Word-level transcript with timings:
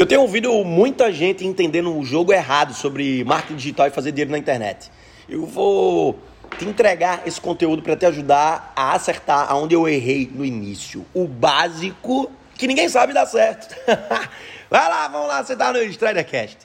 Eu 0.00 0.06
tenho 0.06 0.22
ouvido 0.22 0.64
muita 0.64 1.12
gente 1.12 1.46
entendendo 1.46 1.94
o 1.94 2.02
jogo 2.02 2.32
errado 2.32 2.72
sobre 2.72 3.22
marketing 3.22 3.56
digital 3.56 3.86
e 3.86 3.90
fazer 3.90 4.12
dinheiro 4.12 4.30
na 4.30 4.38
internet. 4.38 4.90
Eu 5.28 5.44
vou 5.44 6.18
te 6.58 6.64
entregar 6.64 7.20
esse 7.26 7.38
conteúdo 7.38 7.82
para 7.82 7.94
te 7.94 8.06
ajudar 8.06 8.72
a 8.74 8.94
acertar 8.94 9.52
aonde 9.52 9.74
eu 9.74 9.86
errei 9.86 10.26
no 10.34 10.42
início. 10.42 11.04
O 11.12 11.28
básico 11.28 12.32
que 12.54 12.66
ninguém 12.66 12.88
sabe 12.88 13.12
dar 13.12 13.26
certo. 13.26 13.76
Vai 14.70 14.88
lá, 14.88 15.06
vamos 15.06 15.28
lá, 15.28 15.44
você 15.44 15.54
tá 15.54 15.70
no 15.70 15.82
StriderCast. 15.82 16.60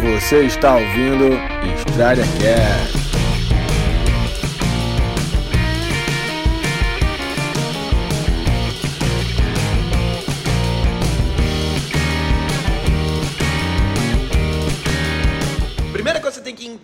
Você 0.00 0.44
está 0.44 0.76
ouvindo 0.76 1.32
StriderCast. 1.80 2.95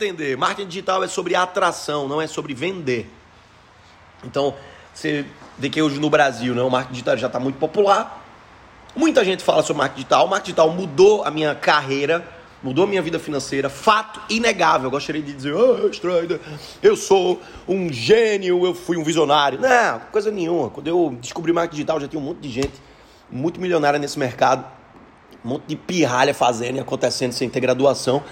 Entender, 0.02 0.37
marketing 0.37 0.69
digital 0.69 1.02
é 1.02 1.09
sobre 1.09 1.34
atração, 1.34 2.09
não 2.09 2.20
é 2.20 2.27
sobre 2.27 2.55
vender. 2.55 3.10
Então, 4.24 4.55
você 4.95 5.24
vê 5.59 5.69
que 5.69 5.80
hoje 5.80 5.98
no 5.98 6.10
Brasil, 6.10 6.55
né, 6.55 6.62
o 6.62 6.70
marketing 6.70 6.93
digital 6.93 7.16
já 7.16 7.27
está 7.27 7.41
muito 7.41 7.59
popular. 7.59 8.20
Muita 8.95 9.24
gente 9.24 9.43
fala 9.43 9.62
sobre 9.62 9.79
marketing 9.79 10.01
digital. 10.01 10.27
O 10.27 10.29
marketing 10.29 10.51
digital 10.51 10.70
mudou 10.70 11.24
a 11.24 11.30
minha 11.30 11.55
carreira, 11.55 12.27
mudou 12.62 12.84
a 12.84 12.87
minha 12.87 13.01
vida 13.01 13.19
financeira. 13.19 13.70
Fato 13.70 14.20
inegável. 14.29 14.87
Eu 14.87 14.91
gostaria 14.91 15.23
de 15.23 15.33
dizer, 15.33 15.55
oh, 15.55 15.88
Strider, 15.88 16.38
eu 16.82 16.96
sou 16.96 17.41
um 17.66 17.93
gênio, 17.93 18.65
eu 18.65 18.74
fui 18.74 18.96
um 18.96 19.02
visionário. 19.05 19.59
Não, 19.59 20.01
coisa 20.10 20.30
nenhuma. 20.30 20.69
Quando 20.69 20.88
eu 20.88 21.16
descobri 21.21 21.52
marketing 21.52 21.77
digital, 21.77 22.01
já 22.01 22.09
tinha 22.09 22.21
um 22.21 22.24
monte 22.24 22.41
de 22.41 22.51
gente 22.51 22.74
muito 23.30 23.60
milionária 23.60 23.98
nesse 23.98 24.19
mercado. 24.19 24.65
Um 25.45 25.48
monte 25.48 25.65
de 25.66 25.74
pirralha 25.74 26.34
fazendo 26.34 26.77
e 26.77 26.80
acontecendo 26.80 27.32
sem 27.32 27.48
ter 27.48 27.60
graduação 27.60 28.23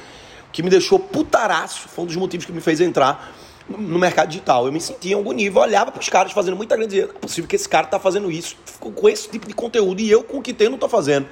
que 0.52 0.62
me 0.62 0.70
deixou 0.70 0.98
putaraço, 0.98 1.88
foi 1.88 2.04
um 2.04 2.06
dos 2.06 2.16
motivos 2.16 2.46
que 2.46 2.52
me 2.52 2.60
fez 2.60 2.80
entrar 2.80 3.34
no 3.68 3.98
mercado 3.98 4.28
digital. 4.28 4.66
Eu 4.66 4.72
me 4.72 4.80
sentia 4.80 5.12
em 5.12 5.14
algum 5.14 5.32
nível, 5.32 5.62
olhava 5.62 5.92
para 5.92 6.00
os 6.00 6.08
caras 6.08 6.32
fazendo 6.32 6.56
muita 6.56 6.76
grande 6.76 7.02
não 7.02 7.10
é 7.10 7.12
possível 7.12 7.48
que 7.48 7.56
esse 7.56 7.68
cara 7.68 7.86
está 7.86 7.98
fazendo 7.98 8.30
isso, 8.30 8.56
com 8.80 9.08
esse 9.08 9.28
tipo 9.28 9.46
de 9.46 9.54
conteúdo, 9.54 10.00
e 10.00 10.10
eu 10.10 10.22
com 10.22 10.38
o 10.38 10.42
que 10.42 10.52
tenho 10.52 10.70
não 10.70 10.76
estou 10.76 10.88
fazendo. 10.88 11.28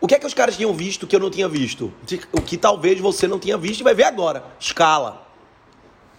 O 0.00 0.06
que 0.06 0.14
é 0.14 0.18
que 0.18 0.26
os 0.26 0.34
caras 0.34 0.56
tinham 0.56 0.72
visto 0.74 1.06
que 1.06 1.16
eu 1.16 1.20
não 1.20 1.30
tinha 1.30 1.48
visto? 1.48 1.92
O 2.32 2.40
que 2.40 2.56
talvez 2.56 3.00
você 3.00 3.26
não 3.26 3.38
tinha 3.38 3.56
visto 3.56 3.80
e 3.80 3.84
vai 3.84 3.94
ver 3.94 4.04
agora. 4.04 4.44
Escala. 4.60 5.26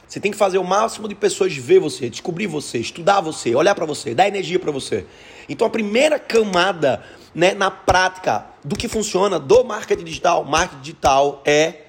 Você 0.07 0.19
tem 0.19 0.31
que 0.31 0.37
fazer 0.37 0.57
o 0.57 0.63
máximo 0.63 1.07
de 1.07 1.13
pessoas 1.13 1.55
ver 1.55 1.79
você, 1.79 2.09
descobrir 2.09 2.47
você, 2.47 2.77
estudar 2.77 3.19
você, 3.19 3.53
olhar 3.53 3.75
para 3.75 3.85
você, 3.85 4.15
dar 4.15 4.27
energia 4.27 4.57
para 4.57 4.71
você. 4.71 5.05
Então 5.49 5.67
a 5.67 5.69
primeira 5.69 6.17
camada, 6.17 7.03
né, 7.35 7.53
na 7.53 7.69
prática 7.69 8.45
do 8.63 8.75
que 8.75 8.87
funciona 8.87 9.37
do 9.37 9.63
marketing 9.65 10.05
digital, 10.05 10.45
marketing 10.45 10.81
digital 10.81 11.41
é 11.45 11.86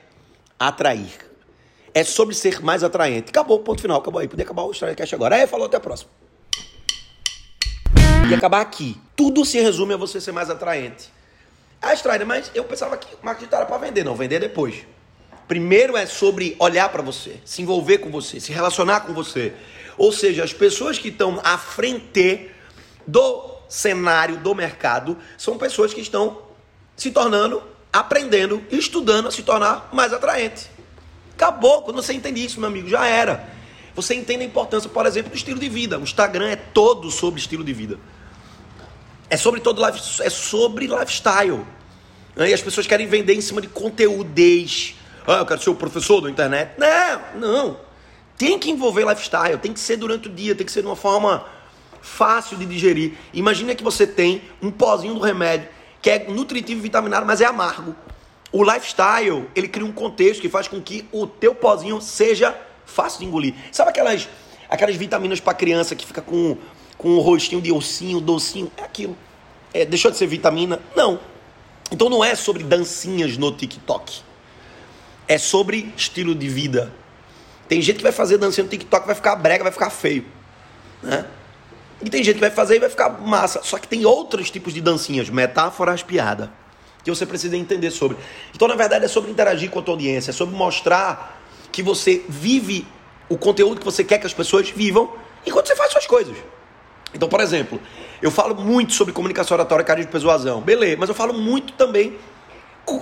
atrair. 0.58 1.28
É 1.94 2.04
sobre 2.04 2.34
ser 2.34 2.60
mais 2.60 2.82
atraente. 2.82 3.30
Acabou, 3.30 3.60
ponto 3.60 3.80
final, 3.80 3.98
acabou 3.98 4.20
aí. 4.20 4.28
Podia 4.28 4.44
acabar 4.44 4.62
o 4.62 4.70
Storycast 4.70 5.14
agora. 5.14 5.36
Aí, 5.36 5.46
falou, 5.46 5.66
até 5.66 5.76
a 5.76 5.80
próxima. 5.80 6.10
E 8.30 8.34
acabar 8.34 8.60
aqui. 8.60 9.00
Tudo 9.16 9.44
se 9.44 9.58
resume 9.60 9.94
a 9.94 9.96
você 9.96 10.20
ser 10.20 10.32
mais 10.32 10.50
atraente. 10.50 11.10
Ah, 11.80 11.94
Strider, 11.94 12.26
mas 12.26 12.50
eu 12.54 12.64
pensava 12.64 12.96
que 12.96 13.08
marketing 13.22 13.54
era 13.54 13.64
para 13.64 13.78
vender, 13.78 14.04
não, 14.04 14.14
vender 14.14 14.40
depois. 14.40 14.84
Primeiro 15.46 15.96
é 15.96 16.04
sobre 16.04 16.54
olhar 16.58 16.90
para 16.90 17.00
você, 17.00 17.40
se 17.44 17.62
envolver 17.62 17.98
com 17.98 18.10
você, 18.10 18.38
se 18.38 18.52
relacionar 18.52 19.00
com 19.00 19.14
você. 19.14 19.54
Ou 19.96 20.12
seja, 20.12 20.44
as 20.44 20.52
pessoas 20.52 20.98
que 20.98 21.08
estão 21.08 21.40
à 21.42 21.56
frente 21.56 22.50
do 23.06 23.56
cenário 23.68 24.36
do 24.36 24.54
mercado 24.54 25.16
são 25.38 25.56
pessoas 25.56 25.94
que 25.94 26.00
estão 26.00 26.42
se 26.96 27.10
tornando 27.10 27.62
aprendendo, 27.92 28.62
estudando 28.70 29.28
a 29.28 29.30
se 29.30 29.42
tornar 29.42 29.88
mais 29.92 30.12
atraente. 30.12 30.70
Acabou. 31.34 31.82
Quando 31.82 31.96
você 31.96 32.12
entende 32.12 32.44
isso, 32.44 32.58
meu 32.60 32.68
amigo, 32.68 32.88
já 32.88 33.06
era. 33.06 33.48
Você 33.94 34.14
entende 34.14 34.42
a 34.42 34.46
importância, 34.46 34.88
por 34.88 35.06
exemplo, 35.06 35.30
do 35.30 35.36
estilo 35.36 35.58
de 35.58 35.68
vida. 35.68 35.98
O 35.98 36.02
Instagram 36.02 36.48
é 36.48 36.56
todo 36.56 37.10
sobre 37.10 37.40
estilo 37.40 37.64
de 37.64 37.72
vida. 37.72 37.98
É 39.30 39.36
sobre 39.36 39.60
todo 39.60 39.84
life, 39.84 40.22
é 40.22 40.30
sobre 40.30 40.86
lifestyle. 40.86 41.64
E 42.36 42.54
as 42.54 42.62
pessoas 42.62 42.86
querem 42.86 43.06
vender 43.06 43.34
em 43.34 43.40
cima 43.40 43.60
de 43.60 43.66
conteúdez. 43.66 44.94
Ah, 45.26 45.38
eu 45.38 45.46
quero 45.46 45.60
ser 45.60 45.70
o 45.70 45.74
professor 45.74 46.20
da 46.20 46.30
internet. 46.30 46.72
Não, 46.78 47.40
não. 47.40 47.80
Tem 48.36 48.58
que 48.58 48.70
envolver 48.70 49.04
lifestyle, 49.04 49.58
tem 49.58 49.72
que 49.72 49.80
ser 49.80 49.96
durante 49.96 50.28
o 50.28 50.32
dia, 50.32 50.54
tem 50.54 50.64
que 50.64 50.70
ser 50.70 50.82
de 50.82 50.86
uma 50.86 50.96
forma 50.96 51.44
fácil 52.00 52.56
de 52.56 52.64
digerir. 52.64 53.14
Imagina 53.34 53.74
que 53.74 53.82
você 53.82 54.06
tem 54.06 54.42
um 54.62 54.70
pozinho 54.70 55.14
do 55.14 55.20
remédio 55.20 55.68
que 56.00 56.10
é 56.10 56.28
nutritivo 56.28 56.80
e 56.80 56.82
vitaminado, 56.82 57.26
mas 57.26 57.40
é 57.40 57.44
amargo. 57.44 57.94
O 58.50 58.64
lifestyle, 58.64 59.46
ele 59.54 59.68
cria 59.68 59.86
um 59.86 59.92
contexto 59.92 60.40
que 60.40 60.48
faz 60.48 60.66
com 60.66 60.80
que 60.80 61.06
o 61.12 61.26
teu 61.26 61.54
pozinho 61.54 62.00
seja 62.00 62.56
fácil 62.86 63.20
de 63.20 63.26
engolir. 63.26 63.54
Sabe 63.70 63.90
aquelas, 63.90 64.28
aquelas 64.68 64.96
vitaminas 64.96 65.38
para 65.40 65.52
criança 65.54 65.94
que 65.94 66.06
fica 66.06 66.22
com, 66.22 66.56
com 66.96 67.10
um 67.10 67.20
rostinho 67.20 67.60
de 67.60 67.70
ossinho, 67.70 68.20
docinho? 68.20 68.70
É 68.76 68.82
aquilo. 68.82 69.16
É, 69.74 69.84
deixou 69.84 70.10
de 70.10 70.16
ser 70.16 70.26
vitamina? 70.26 70.80
Não. 70.96 71.20
Então 71.90 72.08
não 72.08 72.24
é 72.24 72.34
sobre 72.34 72.62
dancinhas 72.62 73.36
no 73.36 73.52
TikTok. 73.52 74.22
É 75.26 75.36
sobre 75.36 75.92
estilo 75.96 76.34
de 76.34 76.48
vida. 76.48 76.92
Tem 77.68 77.82
gente 77.82 77.96
que 77.96 78.02
vai 78.02 78.12
fazer 78.12 78.38
dancinha 78.38 78.64
no 78.64 78.70
TikTok, 78.70 79.06
vai 79.06 79.14
ficar 79.14 79.36
brega, 79.36 79.62
vai 79.62 79.72
ficar 79.72 79.90
feio. 79.90 80.24
Né? 81.02 81.26
E 82.02 82.08
tem 82.08 82.22
gente 82.22 82.36
que 82.36 82.40
vai 82.40 82.50
fazer 82.50 82.76
e 82.76 82.78
vai 82.78 82.88
ficar 82.88 83.08
massa. 83.20 83.60
Só 83.62 83.78
que 83.78 83.88
tem 83.88 84.04
outros 84.06 84.50
tipos 84.50 84.72
de 84.72 84.80
dancinhas, 84.80 85.28
metáforas, 85.28 86.02
piada, 86.02 86.52
que 87.02 87.10
você 87.10 87.26
precisa 87.26 87.56
entender 87.56 87.90
sobre. 87.90 88.16
Então, 88.54 88.68
na 88.68 88.76
verdade, 88.76 89.04
é 89.04 89.08
sobre 89.08 89.30
interagir 89.30 89.70
com 89.70 89.78
a 89.78 89.82
tua 89.82 89.94
audiência, 89.94 90.30
é 90.30 90.32
sobre 90.32 90.54
mostrar 90.54 91.40
que 91.72 91.82
você 91.82 92.24
vive 92.28 92.86
o 93.28 93.36
conteúdo 93.36 93.78
que 93.78 93.84
você 93.84 94.02
quer 94.04 94.18
que 94.18 94.26
as 94.26 94.34
pessoas 94.34 94.70
vivam 94.70 95.12
enquanto 95.46 95.66
você 95.66 95.76
faz 95.76 95.92
suas 95.92 96.06
coisas. 96.06 96.36
Então, 97.12 97.28
por 97.28 97.40
exemplo, 97.40 97.80
eu 98.20 98.30
falo 98.30 98.54
muito 98.54 98.92
sobre 98.92 99.12
comunicação 99.12 99.56
oratória, 99.56 99.84
carinho 99.84 100.06
de 100.06 100.12
persuasão. 100.12 100.60
Beleza, 100.60 100.96
mas 100.98 101.08
eu 101.08 101.14
falo 101.14 101.32
muito 101.32 101.72
também 101.72 102.18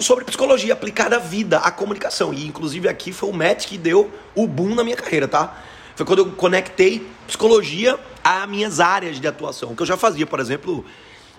sobre 0.01 0.25
psicologia 0.25 0.73
aplicada 0.73 1.17
à 1.17 1.19
vida, 1.19 1.59
à 1.59 1.71
comunicação. 1.71 2.33
E 2.33 2.47
inclusive 2.47 2.89
aqui 2.89 3.13
foi 3.13 3.29
o 3.29 3.33
Matt 3.33 3.67
que 3.67 3.79
deu 3.79 4.11
o 4.35 4.47
boom 4.47 4.75
na 4.75 4.83
minha 4.83 4.97
carreira, 4.97 5.29
tá? 5.29 5.63
Foi 5.95 6.05
quando 6.05 6.19
eu 6.21 6.33
conectei 6.33 7.07
psicologia 7.27 7.99
a 8.27 8.45
minhas 8.45 8.81
áreas 8.81 9.21
de 9.21 9.29
atuação. 9.29 9.77
Que 9.77 9.83
eu 9.83 9.87
já 9.87 9.97
fazia, 9.97 10.27
por 10.27 10.41
exemplo, 10.41 10.85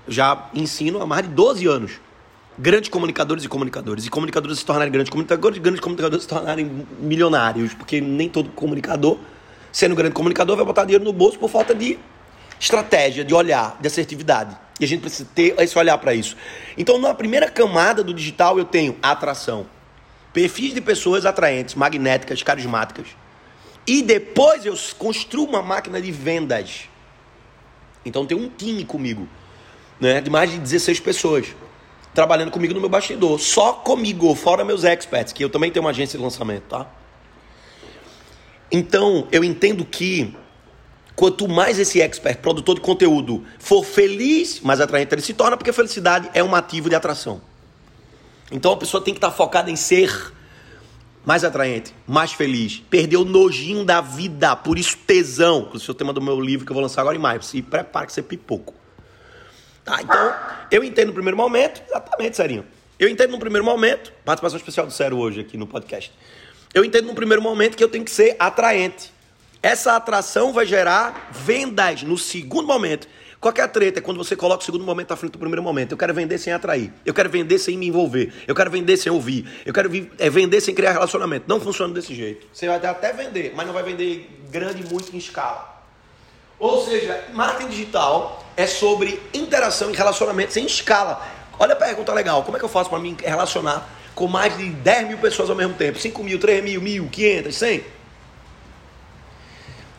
já 0.08 0.50
ensino 0.54 1.02
há 1.02 1.06
mais 1.06 1.28
de 1.28 1.34
12 1.34 1.68
anos. 1.68 1.92
Grandes 2.58 2.90
comunicadores 2.90 3.44
e 3.44 3.50
comunicadores. 3.50 4.06
E 4.06 4.10
comunicadores 4.10 4.60
se 4.60 4.66
tornarem 4.66 4.90
grandes 4.90 5.10
comunicadores, 5.10 5.58
grandes 5.58 5.82
comunicadores 5.82 6.24
se 6.24 6.30
tornarem 6.30 6.88
milionários. 6.98 7.74
Porque 7.74 8.00
nem 8.00 8.30
todo 8.30 8.50
comunicador, 8.52 9.18
sendo 9.70 9.96
grande 9.96 10.14
comunicador, 10.14 10.56
vai 10.56 10.66
botar 10.66 10.86
dinheiro 10.86 11.04
no 11.04 11.12
bolso 11.12 11.38
por 11.38 11.50
falta 11.50 11.76
de 11.76 12.00
estratégia, 12.58 13.26
de 13.26 13.34
olhar, 13.34 13.78
de 13.82 13.88
assertividade. 13.88 14.56
E 14.80 14.86
a 14.86 14.88
gente 14.88 15.02
precisa 15.02 15.28
ter 15.36 15.56
esse 15.60 15.78
olhar 15.78 15.98
para 15.98 16.14
isso. 16.14 16.38
Então, 16.78 16.98
na 16.98 17.14
primeira 17.14 17.52
camada 17.52 18.02
do 18.02 18.14
digital, 18.14 18.58
eu 18.58 18.64
tenho 18.64 18.96
atração. 19.02 19.66
Perfis 20.32 20.74
de 20.74 20.80
pessoas 20.80 21.26
atraentes, 21.26 21.76
magnéticas, 21.76 22.42
carismáticas 22.44 23.08
e 23.88 24.04
depois 24.04 24.66
eu 24.66 24.78
construo 24.98 25.46
uma 25.46 25.62
máquina 25.62 26.02
de 26.02 26.12
vendas. 26.12 26.90
Então 28.06 28.26
tem 28.26 28.38
um 28.38 28.50
time 28.50 28.84
comigo, 28.84 29.28
né, 30.00 30.20
de 30.20 30.30
mais 30.30 30.52
de 30.52 30.60
16 30.60 31.00
pessoas, 31.00 31.48
trabalhando 32.14 32.52
comigo 32.52 32.74
no 32.74 32.82
meu 32.82 32.90
bastidor, 32.90 33.40
só 33.40 33.74
comigo, 33.74 34.36
fora 34.36 34.66
meus 34.66 34.84
experts, 34.84 35.32
que 35.32 35.44
eu 35.44 35.50
também 35.50 35.72
tenho 35.72 35.86
uma 35.86 35.92
agência 35.92 36.18
de 36.18 36.24
lançamento, 36.24 36.64
tá? 36.64 36.88
Então, 38.72 39.28
eu 39.32 39.44
entendo 39.44 39.86
que 39.86 40.36
quanto 41.16 41.48
mais 41.48 41.80
esse 41.80 42.02
expert, 42.02 42.40
produtor 42.40 42.76
de 42.76 42.82
conteúdo, 42.82 43.44
for 43.58 43.84
feliz, 43.84 44.60
mais 44.62 44.82
atraente 44.82 45.14
ele 45.14 45.22
se 45.22 45.34
torna, 45.34 45.56
porque 45.58 45.72
felicidade 45.72 46.30
é 46.34 46.44
um 46.44 46.54
ativo 46.54 46.90
de 46.90 46.96
atração. 46.96 47.42
Então 48.52 48.72
a 48.72 48.78
pessoa 48.78 49.04
tem 49.04 49.14
que 49.14 49.18
estar 49.18 49.32
focada 49.32 49.72
em 49.72 49.76
ser 49.76 50.32
mais 51.28 51.44
atraente, 51.44 51.94
mais 52.08 52.32
feliz, 52.32 52.82
perdeu 52.90 53.24
o 53.24 53.26
nojinho 53.26 53.84
da 53.84 54.00
vida, 54.00 54.56
por 54.56 54.80
isso 54.80 54.98
tesão, 55.06 55.66
que 55.66 55.76
é 55.76 55.92
o 55.92 55.94
tema 55.94 56.14
do 56.14 56.22
meu 56.22 56.40
livro 56.40 56.66
que 56.66 56.72
eu 56.72 56.74
vou 56.74 56.82
lançar 56.82 57.02
agora 57.02 57.18
em 57.18 57.20
maio. 57.20 57.44
Se 57.44 57.62
prepara 57.62 58.06
que 58.06 58.14
você 58.14 58.24
pipoco. 58.24 58.74
Tá, 59.84 60.02
então, 60.02 60.34
eu 60.72 60.86
entendo 60.86 61.10
no 61.10 61.14
primeiro 61.14 61.36
momento, 61.36 61.84
exatamente, 61.86 62.38
Serinho. 62.38 62.66
Eu 62.98 63.10
entendo 63.10 63.32
no 63.32 63.40
primeiro 63.40 63.66
momento, 63.66 64.14
participação 64.24 64.58
especial 64.58 64.86
do 64.86 64.94
Sério 64.94 65.18
hoje 65.18 65.42
aqui 65.42 65.58
no 65.58 65.68
podcast. 65.68 66.14
Eu 66.74 66.86
entendo 66.86 67.08
no 67.08 67.14
primeiro 67.14 67.42
momento 67.42 67.76
que 67.76 67.84
eu 67.84 67.90
tenho 67.90 68.06
que 68.06 68.12
ser 68.12 68.38
atraente. 68.40 69.12
Essa 69.62 69.98
atração 69.98 70.54
vai 70.54 70.66
gerar 70.66 71.30
vendas 71.34 72.04
no 72.04 72.18
segundo 72.18 72.66
momento. 72.66 73.06
Qualquer 73.40 73.68
treta 73.70 74.00
é 74.00 74.02
quando 74.02 74.18
você 74.18 74.36
coloca 74.36 74.64
o 74.64 74.66
segundo 74.66 74.84
momento 74.84 75.12
à 75.12 75.16
frente 75.16 75.34
do 75.34 75.38
primeiro 75.38 75.62
momento. 75.62 75.92
Eu 75.92 75.98
quero 75.98 76.14
vender 76.14 76.40
sem 76.40 76.52
atrair. 76.52 76.92
Eu 77.06 77.14
quero 77.14 77.30
vender 77.30 77.60
sem 77.60 77.78
me 77.78 77.88
envolver. 77.88 78.34
Eu 78.48 78.56
quero 78.56 78.72
vender 78.72 78.98
sem 78.98 79.12
ouvir. 79.12 79.48
Eu 79.64 79.74
quero 79.74 79.92
é, 80.18 80.30
vender 80.30 80.60
sem 80.60 80.74
criar 80.74 80.92
relacionamento. 80.92 81.46
Não 81.48 81.60
funciona 81.60 81.94
desse 81.94 82.16
jeito. 82.16 82.48
Você 82.52 82.68
vai 82.68 82.84
até 82.84 83.14
vender, 83.14 83.54
mas 83.56 83.68
não 83.68 83.74
vai 83.74 83.84
vender 83.84 84.42
grande 84.50 84.84
muito 84.84 85.16
em 85.16 85.20
escala. 85.20 85.78
Ou 86.58 86.84
seja, 86.84 87.26
marketing 87.34 87.70
digital 87.70 88.44
é 88.56 88.66
sobre 88.66 89.22
interação 89.32 89.92
e 89.92 89.96
relacionamento 89.96 90.54
sem 90.54 90.66
escala. 90.66 91.24
Olha 91.60 91.74
a 91.74 91.76
pergunta 91.76 92.12
legal. 92.14 92.44
Como 92.44 92.58
é 92.58 92.60
que 92.60 92.66
eu 92.66 92.70
faço 92.70 92.90
para 92.90 93.00
me 93.00 93.16
relacionar 93.24 93.88
com 94.16 94.28
mais 94.28 94.58
de 94.58 94.72
10 94.72 95.10
mil 95.10 95.18
pessoas 95.20 95.52
ao 95.52 95.56
mesmo 95.56 95.76
tempo? 95.76 96.00
5 96.00 96.24
mil, 96.24 96.40
3 96.40 96.64
mil, 96.64 96.82
mil, 96.82 97.08
500, 97.08 97.56
100? 97.56 97.84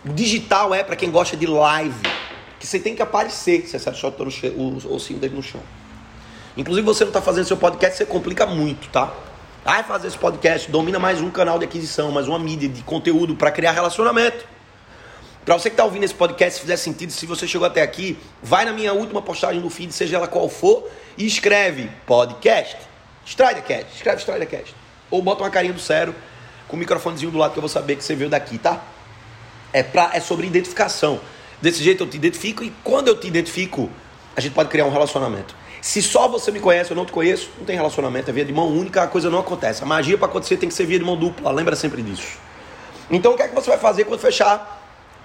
O 0.06 0.12
digital 0.12 0.74
é 0.74 0.82
para 0.82 0.96
quem 0.96 1.10
gosta 1.10 1.36
de 1.36 1.46
live. 1.46 2.17
Que 2.58 2.66
você 2.66 2.78
tem 2.78 2.94
que 2.94 3.02
aparecer. 3.02 3.66
Você 3.66 3.78
sabe 3.78 3.96
só 3.96 4.10
no 4.10 4.30
chão, 4.30 4.50
o 4.50 4.94
ossinho 4.94 5.18
dele 5.18 5.34
no 5.34 5.42
chão. 5.42 5.60
Inclusive 6.56 6.84
você 6.84 7.04
não 7.04 7.10
está 7.10 7.22
fazendo 7.22 7.46
seu 7.46 7.56
podcast, 7.56 7.96
você 7.96 8.04
complica 8.04 8.44
muito, 8.44 8.88
tá? 8.88 9.14
Vai 9.64 9.84
fazer 9.84 10.08
esse 10.08 10.18
podcast, 10.18 10.70
domina 10.70 10.98
mais 10.98 11.20
um 11.20 11.30
canal 11.30 11.58
de 11.58 11.64
aquisição, 11.64 12.10
mais 12.10 12.26
uma 12.26 12.38
mídia 12.38 12.68
de 12.68 12.82
conteúdo 12.82 13.36
para 13.36 13.52
criar 13.52 13.72
relacionamento. 13.72 14.44
Para 15.44 15.56
você 15.56 15.70
que 15.70 15.74
está 15.74 15.84
ouvindo 15.84 16.02
esse 16.04 16.14
podcast, 16.14 16.54
se 16.54 16.60
fizer 16.60 16.76
sentido, 16.76 17.12
se 17.12 17.26
você 17.26 17.46
chegou 17.46 17.66
até 17.66 17.80
aqui, 17.80 18.18
vai 18.42 18.64
na 18.64 18.72
minha 18.72 18.92
última 18.92 19.22
postagem 19.22 19.60
no 19.60 19.70
feed, 19.70 19.92
seja 19.92 20.16
ela 20.16 20.26
qual 20.26 20.48
for, 20.48 20.90
e 21.16 21.26
escreve 21.26 21.90
podcast. 22.04 22.76
Stridercast, 23.24 23.94
escreve 23.94 24.18
Stridercast. 24.18 24.74
Ou 25.10 25.22
bota 25.22 25.44
uma 25.44 25.50
carinha 25.50 25.72
do 25.72 25.80
sério 25.80 26.14
com 26.66 26.76
o 26.76 26.78
microfonezinho 26.78 27.30
do 27.30 27.38
lado 27.38 27.52
que 27.52 27.58
eu 27.58 27.62
vou 27.62 27.68
saber 27.68 27.96
que 27.96 28.04
você 28.04 28.14
veio 28.14 28.28
daqui, 28.28 28.58
tá? 28.58 28.82
É, 29.72 29.82
pra, 29.82 30.10
é 30.12 30.20
sobre 30.20 30.46
identificação. 30.46 31.20
Desse 31.60 31.82
jeito 31.82 32.04
eu 32.04 32.08
te 32.08 32.16
identifico 32.16 32.62
e 32.62 32.72
quando 32.84 33.08
eu 33.08 33.18
te 33.18 33.26
identifico, 33.26 33.90
a 34.36 34.40
gente 34.40 34.52
pode 34.52 34.68
criar 34.68 34.84
um 34.84 34.90
relacionamento. 34.90 35.54
Se 35.80 36.02
só 36.02 36.28
você 36.28 36.50
me 36.50 36.60
conhece, 36.60 36.90
eu 36.90 36.96
não 36.96 37.04
te 37.04 37.12
conheço, 37.12 37.50
não 37.58 37.64
tem 37.64 37.76
relacionamento, 37.76 38.30
é 38.30 38.32
via 38.32 38.44
de 38.44 38.52
mão 38.52 38.68
única, 38.68 39.02
a 39.02 39.06
coisa 39.06 39.30
não 39.30 39.40
acontece. 39.40 39.82
A 39.82 39.86
magia 39.86 40.16
para 40.16 40.26
acontecer 40.26 40.56
tem 40.56 40.68
que 40.68 40.74
ser 40.74 40.86
via 40.86 40.98
de 40.98 41.04
mão 41.04 41.16
dupla, 41.16 41.50
lembra 41.50 41.74
sempre 41.76 42.02
disso. 42.02 42.38
Então 43.10 43.32
o 43.32 43.36
que 43.36 43.42
é 43.42 43.48
que 43.48 43.54
você 43.54 43.70
vai 43.70 43.78
fazer 43.78 44.04
quando 44.04 44.20
fechar 44.20 44.78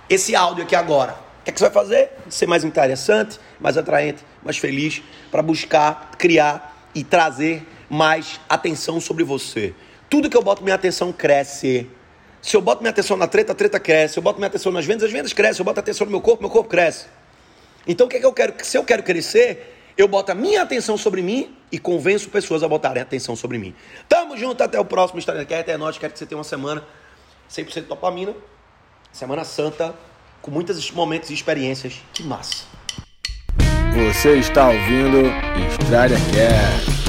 esse 0.09 0.35
áudio 0.35 0.63
aqui 0.63 0.75
agora. 0.75 1.13
O 1.41 1.43
que, 1.43 1.49
é 1.49 1.53
que 1.53 1.59
você 1.59 1.65
vai 1.65 1.73
fazer? 1.73 2.11
Ser 2.29 2.47
mais 2.47 2.63
interessante, 2.63 3.39
mais 3.59 3.77
atraente, 3.77 4.23
mais 4.41 4.57
feliz, 4.57 5.01
para 5.29 5.41
buscar, 5.41 6.11
criar 6.17 6.87
e 6.95 7.03
trazer 7.03 7.67
mais 7.89 8.39
atenção 8.47 9.01
sobre 9.01 9.23
você. 9.23 9.73
Tudo 10.09 10.29
que 10.29 10.37
eu 10.37 10.41
boto 10.41 10.63
minha 10.63 10.75
atenção 10.75 11.11
cresce. 11.11 11.89
Se 12.43 12.57
eu 12.57 12.61
boto 12.61 12.81
minha 12.81 12.91
atenção 12.91 13.15
na 13.15 13.25
treta, 13.25 13.53
a 13.53 13.55
treta 13.55 13.79
cresce. 13.79 14.15
Se 14.15 14.19
eu 14.19 14.23
boto 14.23 14.37
minha 14.37 14.47
atenção 14.47 14.69
nas 14.69 14.85
vendas, 14.85 15.03
as 15.03 15.11
vendas 15.11 15.31
crescem. 15.31 15.55
Se 15.55 15.61
eu 15.61 15.65
boto 15.65 15.79
atenção 15.79 16.05
no 16.05 16.11
meu 16.11 16.19
corpo, 16.19 16.43
meu 16.43 16.51
corpo 16.51 16.69
cresce. 16.69 17.05
Então 17.87 18.05
o 18.05 18.09
que, 18.09 18.17
é 18.17 18.19
que 18.19 18.25
eu 18.25 18.33
quero? 18.33 18.53
Se 18.63 18.77
eu 18.77 18.83
quero 18.83 19.01
crescer, 19.01 19.93
eu 19.97 20.09
boto 20.09 20.33
a 20.33 20.35
minha 20.35 20.61
atenção 20.61 20.97
sobre 20.97 21.21
mim 21.21 21.55
e 21.71 21.79
convenço 21.79 22.29
pessoas 22.29 22.61
a 22.61 22.67
botarem 22.67 23.01
atenção 23.01 23.33
sobre 23.33 23.57
mim. 23.57 23.73
Tamo 24.09 24.35
junto, 24.35 24.61
até 24.61 24.77
o 24.77 24.83
próximo 24.83 25.19
Instagram. 25.19 25.45
É 25.49 25.77
nóis, 25.77 25.97
quero 25.97 26.11
que 26.11 26.19
você 26.19 26.25
tenha 26.25 26.37
uma 26.37 26.43
semana 26.43 26.85
100% 27.49 27.87
dopamina. 27.87 28.35
Semana 29.13 29.45
Santa, 29.45 29.95
com 30.41 30.51
muitos 30.51 30.91
momentos 30.91 31.29
e 31.29 31.33
experiências. 31.33 32.01
Que 32.13 32.23
massa! 32.23 32.65
Você 33.93 34.33
está 34.37 34.67
ouvindo 34.67 35.27
Estrada 35.69 36.15
Cast. 36.33 37.02